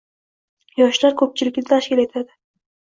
[0.79, 2.39] Yoshlar koʻpchilikni tashkil etadi